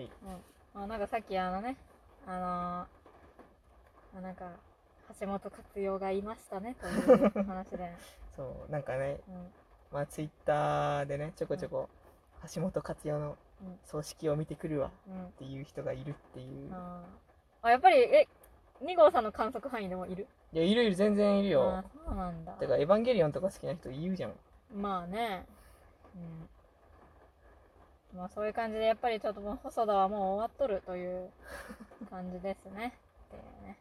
[0.00, 0.10] はい。
[0.74, 1.76] うん、あなんかさっきあのね
[2.26, 4.50] あのーあなんか
[5.20, 6.90] 橋本勝代がいましたねとい
[7.26, 7.92] う話で、
[8.36, 9.52] そうなんかねうん。
[9.92, 11.88] まあツイッターでねちょこちょこ
[12.54, 13.78] 橋本勝代のうん。
[13.84, 15.32] 葬式を見てくるわっうん。
[15.32, 16.72] ていう人がいるっていう。
[16.72, 17.66] あー。
[17.66, 18.26] あやっぱりえ
[18.82, 20.26] 2号さんの観測範囲でもいる？
[20.52, 21.84] いやいるいる全然いるよ。
[22.04, 22.56] そうなんだ。
[22.58, 24.34] だからエヴァンゲリオンとか好きな人いるじゃん。
[24.74, 25.44] まあね。
[26.14, 26.48] うん
[28.16, 31.30] まあそういう感じでやっぱりちょっともう細田はもう終わっとるという
[32.10, 32.94] 感じですね。
[33.28, 33.76] っていうね。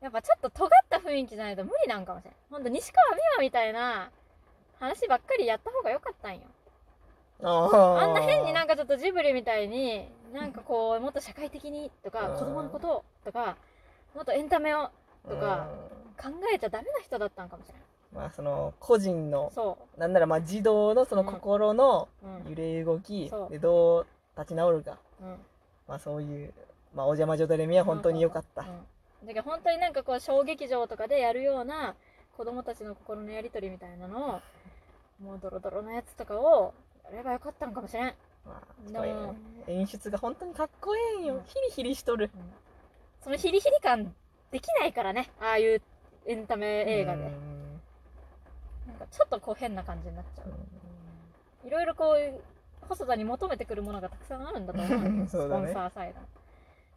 [0.00, 4.10] やっぱちょっと尖った雰囲気じゃないと無理なんかもしれないほんと西川美和みたいな
[4.78, 6.42] 話ばっかりやった方が良かったんよ。
[7.42, 12.38] ああんな変になんかかちょっとジブリみたいになんかこうもっと社会的にとかうん。
[12.38, 13.56] 子供のことをとか
[14.14, 14.90] もっとエンタメを
[15.28, 15.68] とか
[16.20, 17.82] 考えちゃダメな人だったんかもしれない
[18.14, 22.50] まあその個人のそなんならまあ児童のその心のううん。
[22.50, 23.50] 揺れ動きそう。
[23.50, 24.06] でどう
[24.38, 24.98] 立ち直るか。
[25.20, 25.36] うん。
[25.86, 26.52] まあそういう
[26.94, 28.62] まあお邪魔女ドレミは本当に良かった。
[28.62, 31.94] うん、だけど本当になんかこう小劇場とかでやるような
[32.36, 34.40] 子供たちの心のやり取りみたいなのを
[35.22, 36.72] もうドロドロのやつとかを
[37.04, 38.14] やればよかったのかもしれん、
[38.46, 39.34] まあでも
[39.66, 41.26] 演出が本当にかっこええんうん。
[41.26, 42.30] よヒリヒリしとる。
[42.34, 42.40] うん。
[43.22, 44.14] そのヒリヒリ感
[44.50, 45.30] できないからね。
[45.40, 45.82] ああいう
[46.26, 47.32] エンタメ映画で
[49.10, 51.66] ちょっとこう変な感じになっちゃう。
[51.66, 52.40] いろいろこう
[52.88, 55.18] 細田に求めてくるものがたくさんあるんだと思う。
[55.20, 55.68] よ そうだね。
[55.68, 56.20] スポンサーサイド。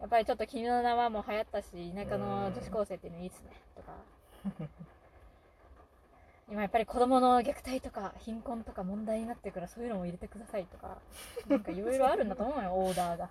[0.02, 3.92] やっぱりちょっと君の名はも流行ったし田舎の女子高生っていうのいいっすねとか。
[6.50, 10.98] 今やっぱり子供の虐待とか貧困とか問題になってるからそういうのも入れてくださいとか。
[11.48, 13.30] なんかいろいろあるんだと思うよ オーダーが。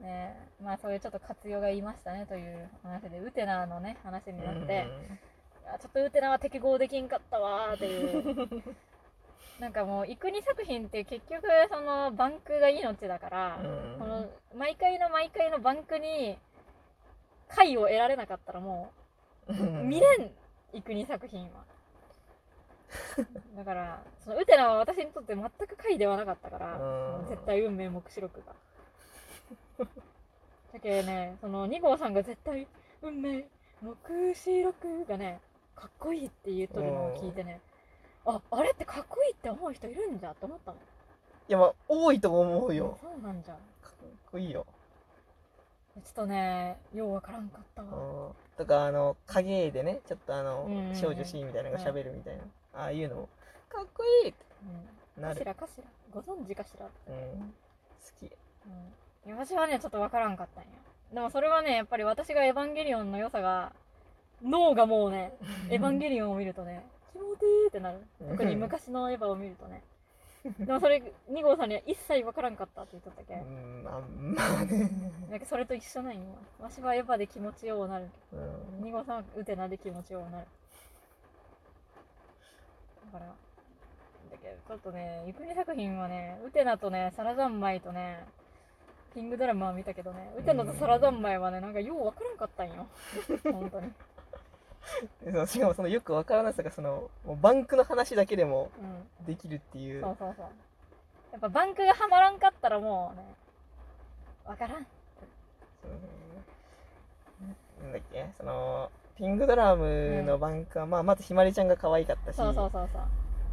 [0.00, 0.62] ねえ。
[0.62, 4.86] まあそういうちょっと活用が言いましたねという話でウテナのね話になって、
[5.78, 8.62] ちょっとウテナは適合できんかったわーっていう。
[9.60, 13.98] なんかもう幾国作品って結局そのバンクが命だから、うん。
[13.98, 16.38] この毎回の毎回のバンクに
[17.48, 18.92] 回を得られなかったらも
[19.48, 20.30] う見れん
[20.72, 21.64] 幾国作品は。
[23.56, 26.80] だからそのウテナは私にとって全く回ではなかったから、うん。
[26.80, 28.54] もう絶対運命目視録が。
[30.72, 32.66] だけどねその2号さんが絶対
[33.02, 33.44] 運命
[33.80, 35.40] 目視録がね
[35.78, 37.60] かっこいいって言っとるのを聞いてね。
[38.26, 40.76] ああれってかっこいいって思う人いるんじゃって思ったの。
[41.48, 42.98] いやまあ多いと思うよ。
[43.00, 43.54] そうなんじゃ。
[43.54, 44.66] かっこいいよ。
[45.94, 47.88] ちょっとねようわからんかったわ。
[47.88, 48.32] うん。
[48.56, 50.96] とかあの影でねちょっとあのうんうんうん。
[50.96, 52.42] 少女シーンみたいなのが喋るみたいな。
[52.74, 53.28] ああいうのも。
[53.68, 54.44] かっこいいって
[55.16, 55.22] うん。
[55.22, 55.34] なる。
[55.36, 55.84] かしらかしら。
[56.12, 56.86] ご存知かしら。
[56.86, 56.92] うん。
[57.40, 58.30] 好き。
[59.26, 60.70] うん、私はねちょっとわからんかったんや。
[61.14, 63.72] でもそれはねやっぱり私がエヴァンゲリオンの良さが
[64.42, 65.32] 脳がもうね
[65.70, 67.98] エヴァンゲリオンを見るとね気持ちいいってなる。
[68.30, 69.82] 特に昔のエヴァを見るとね。
[70.58, 74.90] でもそれ2号さんには一切わからんかったって言っとったけ、うんまあまあね。
[75.28, 76.20] なんかそれと一緒なんよ
[76.60, 78.08] わしはエヴァで気持ちようなる。
[78.32, 78.36] う
[78.82, 78.84] ん。
[78.84, 80.46] 2号さんはウテナで気持ちようなる。
[83.12, 83.34] だからだ
[84.40, 88.24] けどちょっとねゆくり作品はねウテナとねサラザンマイとね
[89.14, 92.86] キングドラムは見たけどねウテナとサラザンマイはねなんかようわからんかったんよ。
[93.42, 93.88] 本当に。
[93.88, 93.94] で
[95.24, 98.70] そのしかもそのよくわからなさがそのもうバンクの話だけでも
[99.20, 99.26] うん。
[99.26, 100.02] できるっていう。
[100.02, 100.46] そうそうそう。
[101.32, 103.22] やっぱバンクがはまらんかったらもうね
[104.44, 104.76] わからん。
[104.76, 104.84] うん
[107.82, 108.26] なんだっけ？
[108.38, 112.36] そのピングドラムのバンクは、まあ、まずひまりちゃんが可愛かったし。
[112.36, 113.02] そうそうそうそう。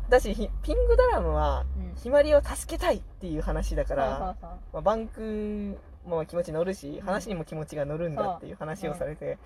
[0.09, 1.95] だしひピングドラムはうん。
[1.95, 4.49] ひまりを助けたいっていう話だかそうら、そうそう。
[4.73, 9.39] まあ、バンクも気持ち乗るし話にも気持ちが乗るんだっていう話をされて、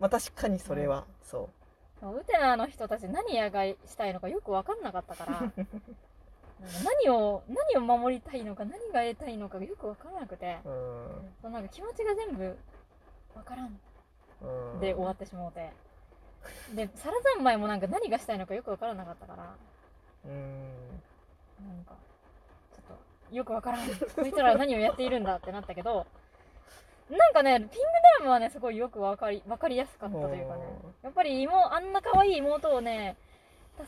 [0.00, 1.50] まあ確かにそれは、そ
[2.00, 2.16] そう。
[2.16, 5.52] ウテナの人たち何やがしたいのかよく分かんなかったから。
[6.84, 10.58] 何を何を守りたいのか何が得たいのかがよく分からなくて。
[11.42, 12.56] そうなんか気持ちが全部
[13.34, 13.80] 分からん。
[14.42, 14.80] うん。
[14.80, 15.70] で終わってしもうて。
[16.74, 19.54] でサラザンマイもなんか何がしたいのかよく分からなかったから。
[20.24, 20.64] うん。
[21.66, 21.94] なんか
[22.72, 22.96] ちょっ
[23.28, 23.86] とよく分からん。
[23.88, 26.06] こいつらは何をやっているんだってなったけど
[27.10, 27.70] なんかねピング
[28.18, 30.62] ドラムはねすごいよく分かり分かりやすかったというかね。
[31.02, 33.16] やっぱり妹あんな可愛い妹をね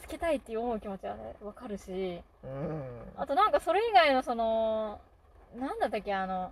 [0.00, 2.20] 助けたいっていう思う気持ちはね分かるし。
[2.42, 2.82] うん。
[3.16, 5.00] あとなんかそれ以外のその
[5.58, 6.50] なんだったっけあの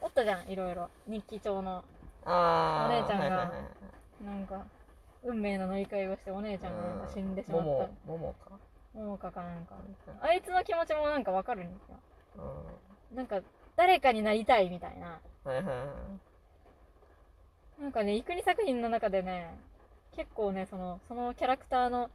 [0.00, 0.88] おったじゃんいろいろ。
[1.08, 1.84] 日記帳の。
[2.24, 2.28] お
[2.88, 3.24] 姉ちゃんが。
[3.24, 3.82] はいはいはい
[4.24, 4.64] なんか
[5.24, 7.64] 運命の乗り換えをしてお姉ちゃんがなんか死んでしまった。
[7.64, 8.50] ももももか。
[8.94, 9.74] 桃かかなんか。
[10.20, 11.96] あいつの気持ちもなんか分かるんですよ。
[13.10, 13.16] うん。
[13.16, 13.40] なんか
[13.76, 15.72] 誰かになりたいみたいなはいはいは
[17.78, 19.50] いなんかね、イクニ作品の中でね、
[20.14, 22.10] 結構ね、その、そのキャラクターの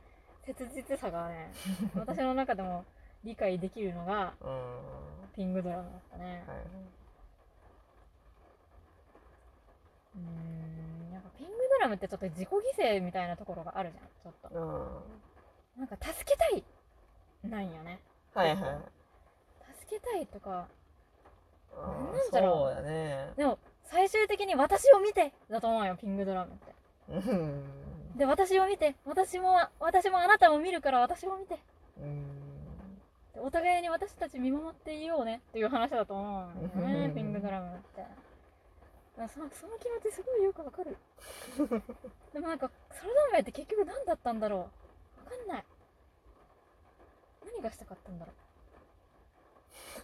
[0.46, 1.52] 切実さがね、
[1.96, 2.86] 私の中でも
[3.24, 4.78] 理解できるのが、うん
[5.36, 6.58] ピングドラムだったね、はい。
[6.58, 14.62] うーんやっぱピングドラムってちょっと自己犠牲みたいなところがあるじゃんちょっとう
[15.78, 15.82] ん。
[15.82, 16.64] なんか助けたい
[17.44, 18.00] なんよね
[18.34, 18.58] はいはい。
[19.80, 20.68] 助けたいとかあ
[21.82, 22.76] なんーだろう。
[22.76, 23.34] そうだね。
[23.36, 26.74] でも最終的に私を見てだと思うよピングドラムって。
[27.30, 27.64] うん。
[28.18, 31.60] で私を見て私も私もあなたを見るから私を見て。
[32.00, 32.26] うん。
[33.34, 38.02] でお互いに私たち見守っていようねっていう話だと思うよねピングドラムって。
[38.02, 38.12] だか
[39.18, 40.98] らそその気持ちすごいよくわかる。
[42.34, 44.60] でもなんかサラダンメって結局何だったんだろう。
[44.60, 44.66] わ
[45.32, 45.66] かんない。
[47.46, 48.32] 何がしたかったんだろ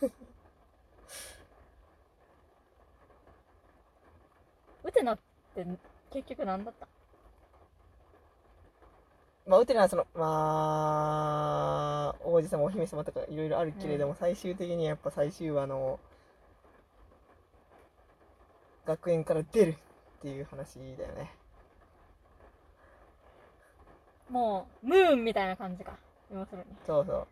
[0.02, 0.12] う
[4.84, 5.20] ウテナっ
[5.56, 5.66] て
[6.12, 6.88] 結局何だった？
[9.46, 16.00] まあ、ウテナはその、まあ、王子様、お姫様とかいろいろあるけれども、最終的にはやっぱ最終話の、
[18.86, 19.76] 学園から出るっ
[20.22, 21.32] ていう話だよね。
[24.30, 25.94] もうムーンみたいな感じか
[26.34, 27.28] 要するにそうそう。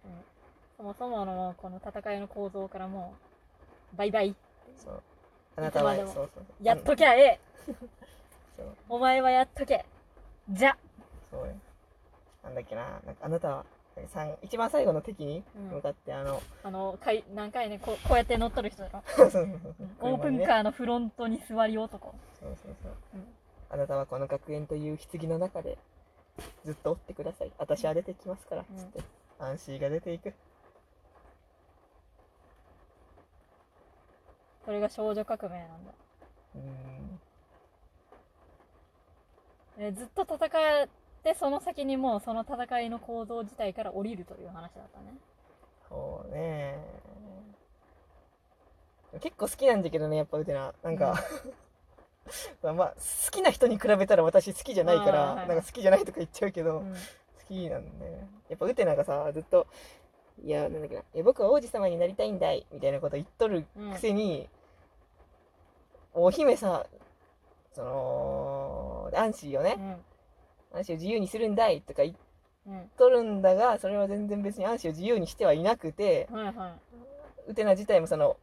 [0.77, 3.13] そもそものこの戦いの構造からも
[3.93, 4.35] うバイバイ
[4.77, 5.01] そう。
[5.61, 6.29] あなたは、そうそう。
[6.61, 7.73] やっときゃええ。
[8.89, 9.85] お前はやっとけ
[10.49, 10.75] じゃ
[11.29, 11.53] そうよ。
[12.43, 13.65] なんだっけな、なんかあなたは、
[14.07, 19.75] 三一番最後の敵にうん向かって、あの、あのかい何回ねこうこうやって乗っとる人だろそうそうそう
[20.13, 20.59] オープンカー。
[20.59, 22.91] ーのフロントに座り男そうそうそう。
[23.15, 23.27] うん
[23.73, 25.77] あなたはこの学園という棺の中で
[26.65, 27.51] ずっとおってください。
[27.57, 28.99] 私は出てきますから、うんつって。
[29.39, 30.33] 安心が出ていく。
[34.65, 35.91] それが少女革命なんだ
[36.55, 37.19] うん。
[39.83, 40.87] えずっと戦っ
[41.23, 45.15] てその先にもうその戦いの構造自体から降りるという話だったね
[45.89, 46.77] そうね。
[49.19, 50.73] 結構好きなんだけどね、やっぱウテナ。
[50.83, 51.21] なんか、
[52.63, 52.93] まあ、
[53.25, 56.97] 好きな人に比べたら私好きじゃないから、はいなんか好きじゃないとか言っちゃうけど、うん好
[57.47, 58.29] きなんだよね。
[58.47, 59.67] やっぱウテナがさ、ずっと、
[60.43, 64.49] いや、なんだっけな、いや僕は王子様になりたいんだい、みたいなこと言っとるくせに、
[66.13, 66.85] お姫さ、
[67.73, 69.99] その、アンシーをね、
[70.73, 72.15] アンシーを自由にするんだいとか言っ
[72.67, 72.73] うん。
[72.73, 76.75] うんとるんだが、それは全然別にアンシーを自由にしてはいなくて、はいは
[77.47, 77.51] い。
[77.51, 78.37] ウテナ自体もその、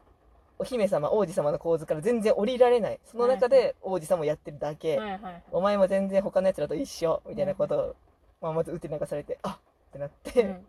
[0.58, 2.98] お姫様、王子様の構図から全然降りられない。
[3.04, 4.98] その中で王子様をやってるだけ。
[4.98, 5.42] はいはい。
[5.52, 7.96] お前も全然他の奴らと一緒、みたいなことを、
[8.40, 9.58] まあ、まずウテナがされて、あっ
[9.88, 10.66] ってなって、うん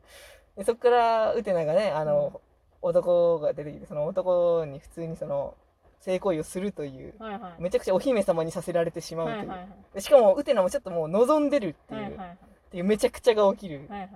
[0.59, 2.41] でそっからウテナがね、あの、
[2.81, 5.55] 男が出てきて、その男に普通にその、
[6.01, 7.61] 性行為をするという、はいはい。
[7.61, 9.31] めちゃくちゃお姫様にさせられてしまうと。
[9.31, 9.49] はいいう。
[9.49, 12.37] はいはいでしかも、ウテナもちょっともう望んでるっていう、はいはい
[12.69, 13.87] っていうめちゃくちゃが起きる。
[13.89, 14.09] はいはい。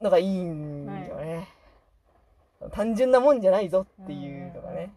[0.00, 1.48] のがいいんよね。
[2.72, 4.92] 単純なもんじゃないぞっていうのがね。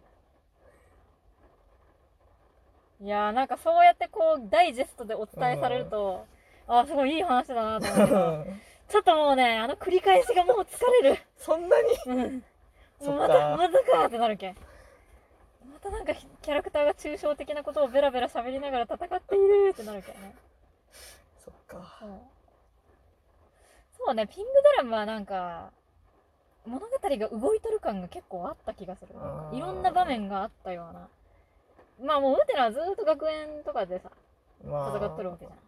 [3.02, 6.26] いやーなんかそうやってこうダイジェストでお伝えされると、
[6.66, 8.46] あーすごいいい話だなと思うけど
[8.90, 11.18] ちょっともうねあの繰り返しがもう疲れる。
[11.38, 11.88] そんなに？
[12.06, 12.44] うん。
[13.00, 13.56] うまたか。
[13.56, 14.56] またかってなるけん。
[15.72, 20.34] またなんかキャラクターが抽象的なことをベラベラ喋りながら戦っているってなるけんね。
[21.44, 21.98] そっか。
[22.00, 22.10] そう
[24.06, 25.70] そうねピングドラムはなんか
[26.66, 29.14] 物語が動いとる感が結構あった気がする。
[29.56, 31.08] いろんな場面があったような。
[32.06, 34.10] まあもうウテナはずーっと学園とかでさ
[34.64, 35.58] ま戦ってるわけじゃん、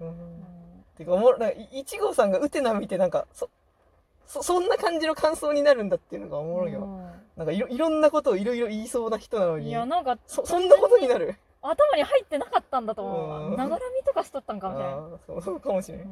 [0.00, 0.08] うん。
[0.08, 0.14] うん
[0.96, 3.48] てかおもろなんかい一号さんがウテナ見てなんかそ
[4.26, 7.00] そそんな感じの感想になるんだっていうのがおもろいよ、
[7.36, 9.68] なんかいろいろんなことをいろいろ言いそうな人なのうんに。
[9.68, 11.36] いやなんかそそんなことになる？
[11.62, 13.56] 頭に入ってなかったんだと思う。
[13.56, 14.90] ながらみとかしとったんかもしれな。
[14.90, 16.00] い、あーそうそうかもしれん。
[16.00, 16.06] うん。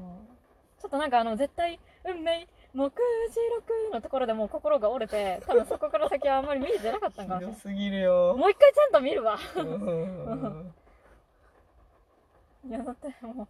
[0.81, 8.37] ちょっとなんかあの絶対運命目次録のところでもう心が折れて多分そこから先はあんまり見えてなかったんかもしれないすぎるよ。
[8.39, 9.39] もう一回ちゃんと見るわ。
[9.57, 10.73] うん
[12.69, 13.49] いやだっても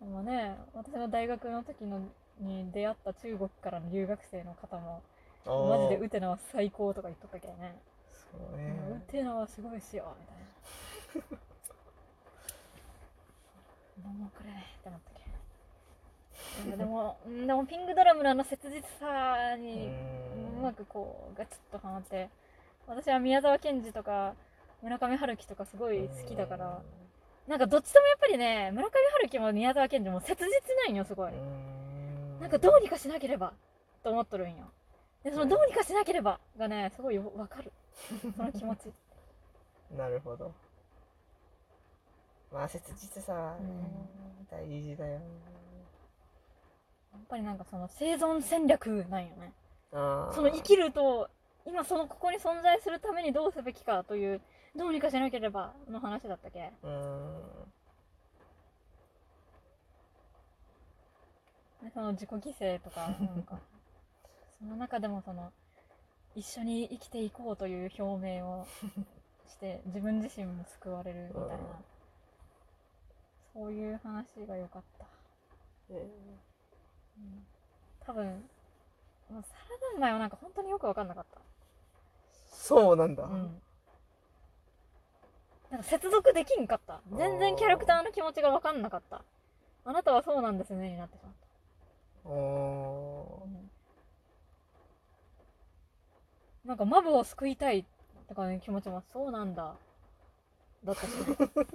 [0.00, 2.00] うもうね私の大学の時の
[2.40, 5.02] に出会った中国からの留学生の方も
[5.44, 7.74] マジでウテナは最高とか言っとったけどね。
[8.10, 8.74] そうね。
[9.08, 11.38] ウテナはすごいっすよみたい
[14.02, 14.08] な。
[14.18, 15.10] もうくれってなった
[16.64, 16.76] けど。
[16.76, 19.90] でもうんでもピングドラムのあの切実さに
[20.58, 22.30] うまくこうガチッとはまって。
[22.86, 24.34] 私は宮沢賢治とか
[24.82, 26.82] 村上春樹とかすごい好きだから
[27.46, 30.50] なんかどっちともやっぱりね村上春樹も宮沢賢治も切実
[30.86, 31.32] なんよすごい。
[32.40, 33.52] なんかどうにかしなければ
[34.02, 34.70] と思っとるんよ。
[35.24, 37.72] でそのどうにかしなければがねすごいわかる。
[38.36, 38.92] その気持ち。
[39.96, 40.52] なるほど。
[42.50, 43.66] まあ切実さ、ね
[44.40, 44.46] うん。
[44.50, 45.52] 大事だよね。
[47.32, 49.52] ぱりなんかその生存戦略なんよね。
[49.90, 51.28] その生きると
[51.64, 54.40] 今そのここに存在するためにどうすべきかという
[54.74, 56.72] どうにかしなければの話だったっけ？
[56.82, 57.72] うーん。
[61.82, 63.58] でその自己犠牲とか なんか。
[64.58, 65.52] その中でもその
[66.36, 68.64] 一緒に生きていこうという表明を
[69.48, 71.60] して自分自身も救われるみたいな、うん。
[73.52, 75.06] そういう話が良かった、
[75.90, 76.08] え
[77.18, 77.46] うん、
[78.00, 78.48] 多分
[79.28, 79.60] もうサラ
[79.94, 81.40] ダ前はなんか本当によく分かんなかった。
[81.40, 81.42] ー
[82.50, 83.62] そうなんだ、うん
[85.72, 87.00] なんか接続できんかった。
[87.16, 89.22] 全然キャラクターの気持ちが分かんなかった。
[89.86, 91.32] あなたはそうなんですねになってしまっ
[92.24, 92.28] た。
[92.28, 93.48] お
[96.66, 97.86] なんかマブを救いたい
[98.28, 99.74] とかいう気持ちもそうなんだ。
[100.84, 101.08] だったし。
[101.08, 101.66] ー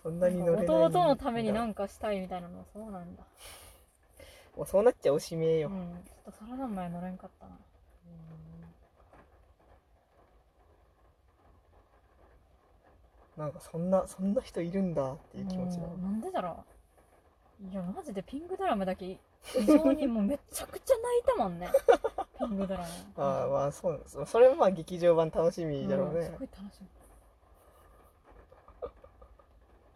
[0.02, 1.60] そんなに乗れ弟のためにな。
[1.60, 3.22] なんかしたいみたいなのもそうなんだ。
[4.56, 5.72] もうそうなっちゃおしめえよ、う。
[5.72, 6.02] ん。
[6.06, 7.58] ちょっとサラダ前乗れんかったな
[13.38, 15.86] なんかそんなそんな人いるんだっていう気持ちだ。
[15.86, 16.64] うんなんでだろ
[17.62, 17.70] う。
[17.70, 19.18] いやマジでピンクドラムだけ異
[19.64, 21.68] 常にもうめちゃくちゃ泣いたもんね。
[22.38, 22.86] ピンクドラム。
[23.16, 24.18] ああまあそうなんです。
[24.26, 26.20] それもまあ劇場版楽しみだろうね。
[26.20, 26.80] うんす、ごい楽し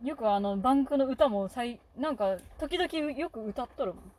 [0.00, 0.08] み。
[0.08, 4.12] よくあのバンクの歌もさいなんか時々よく歌っとるもん。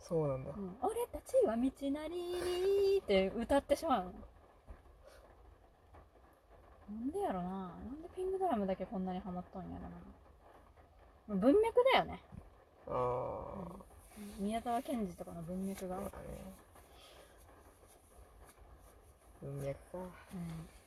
[0.00, 4.12] そうなんだ「俺たちは道なりに」って歌ってしまうの
[6.90, 7.48] なんでやろな。
[7.48, 9.68] なんでピンクドラムだけこんなにハマっとんや
[11.28, 11.40] ろな。
[11.40, 12.20] 文脈だよね。
[12.88, 13.84] ああ、
[14.38, 16.02] 宮沢賢治とかの文脈が、ね。
[19.42, 19.98] 文脈か。
[19.98, 20.77] うん